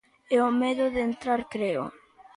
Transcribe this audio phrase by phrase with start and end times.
[0.35, 1.83] É o medo de entrar, creo.